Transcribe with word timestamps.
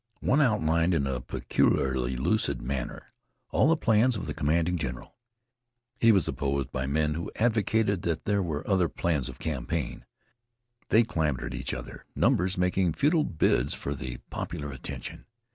One 0.21 0.41
outlined 0.41 0.95
in 0.95 1.05
a 1.05 1.21
peculiarly 1.21 2.15
lucid 2.15 2.59
manner 2.59 3.11
all 3.51 3.67
the 3.69 3.77
plans 3.77 4.15
of 4.17 4.25
the 4.25 4.33
commanding 4.33 4.75
general. 4.75 5.15
He 5.99 6.11
was 6.11 6.27
opposed 6.27 6.71
by 6.71 6.87
men 6.87 7.13
who 7.13 7.29
advocated 7.35 8.01
that 8.01 8.25
there 8.25 8.41
were 8.41 8.67
other 8.67 8.89
plans 8.89 9.29
of 9.29 9.37
campaign. 9.37 10.03
They 10.89 11.03
clamored 11.03 11.53
at 11.53 11.53
each 11.59 11.71
other, 11.71 12.07
numbers 12.15 12.57
making 12.57 12.93
futile 12.93 13.23
bids 13.25 13.75
for 13.75 13.93
the 13.93 14.17
popular 14.31 14.71
attention. 14.71 15.27